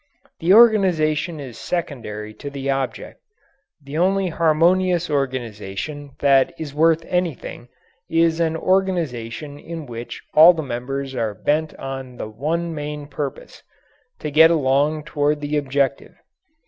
[0.39, 3.21] The organization is secondary to the object.
[3.83, 7.67] The only harmonious organization that is worth anything
[8.09, 13.61] is an organization in which all the members are bent on the one main purpose
[14.21, 16.15] to get along toward the objective.